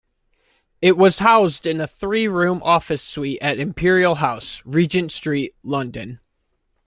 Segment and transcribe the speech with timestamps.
[0.81, 6.19] It was housed in a three-room office suite at Imperial House, Regent Street, London.